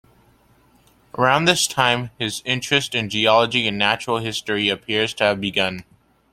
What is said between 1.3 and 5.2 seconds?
this time his interest in geology and natural history appears